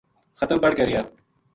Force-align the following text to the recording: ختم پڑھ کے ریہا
ختم 0.39 0.57
پڑھ 0.63 0.75
کے 0.77 0.83
ریہا 0.85 1.03